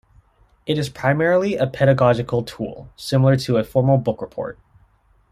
It 0.65 0.79
is 0.79 0.89
primarily 0.89 1.55
a 1.57 1.67
pedagogical 1.67 2.41
tool, 2.41 2.89
similar 2.95 3.35
to 3.37 3.57
a 3.57 3.63
formal 3.63 3.99
book 3.99 4.19
report. 4.19 4.57